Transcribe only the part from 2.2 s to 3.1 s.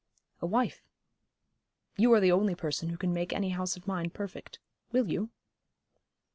only person who